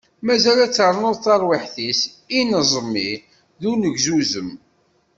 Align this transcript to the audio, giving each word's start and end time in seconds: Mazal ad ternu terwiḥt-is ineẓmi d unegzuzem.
Mazal 0.25 0.59
ad 0.65 0.73
ternu 0.75 1.11
terwiḥt-is 1.23 2.01
ineẓmi 2.39 3.09
d 3.59 3.61
unegzuzem. 3.71 4.49